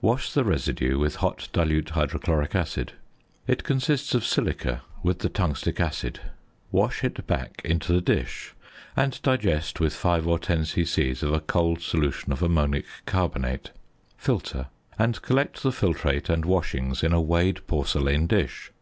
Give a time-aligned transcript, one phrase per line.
[0.00, 2.94] Wash the residue with hot dilute hydrochloric acid.
[3.46, 6.18] It consists of silica with the tungstic acid.
[6.72, 8.54] Wash it back into the dish;
[8.96, 11.10] and digest with 5 or 10 c.c.
[11.20, 13.72] of a cold solution of ammonic carbonate.
[14.16, 14.68] Filter;
[14.98, 18.72] and collect the filtrate and washings in a weighed porcelain dish.